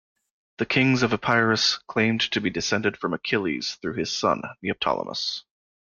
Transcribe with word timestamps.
The 0.57 0.65
kings 0.65 1.03
of 1.03 1.13
Epirus 1.13 1.77
claimed 1.87 2.21
to 2.31 2.41
be 2.41 2.49
descended 2.49 2.97
from 2.97 3.13
Achilles 3.13 3.75
through 3.83 3.97
his 3.97 4.11
son, 4.11 4.41
Neoptolemus. 4.63 5.43